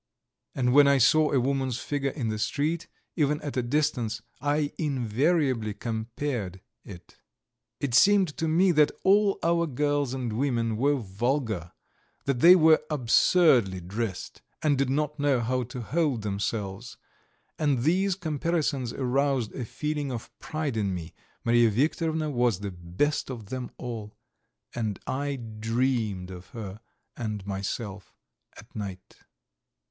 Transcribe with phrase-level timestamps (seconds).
[0.55, 4.71] And when I saw a woman's figure in the street, even at a distance, I
[4.79, 7.17] invariably compared it.
[7.79, 11.73] It seemed to me that all our girls and women were vulgar,
[12.25, 16.97] that they were absurdly dressed, and did not know how to hold themselves;
[17.59, 21.13] and these comparisons aroused a feeling of pride in me:
[21.45, 24.17] Mariya Viktorovna was the best of them all!
[24.73, 26.81] And I dreamed of her
[27.15, 28.15] and myself
[28.57, 29.17] at night.